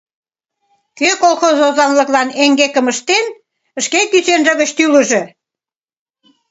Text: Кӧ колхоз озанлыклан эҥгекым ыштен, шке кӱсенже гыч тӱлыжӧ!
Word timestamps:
Кӧ 0.99 1.09
колхоз 1.21 1.57
озанлыклан 1.67 2.29
эҥгекым 2.43 2.85
ыштен, 2.93 3.25
шке 3.83 4.01
кӱсенже 4.11 4.53
гыч 4.61 4.69
тӱлыжӧ! 4.77 5.21